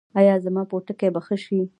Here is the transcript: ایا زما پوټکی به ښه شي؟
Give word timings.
ایا 0.19 0.33
زما 0.45 0.63
پوټکی 0.69 1.09
به 1.13 1.19
ښه 1.25 1.35
شي؟ 1.43 1.59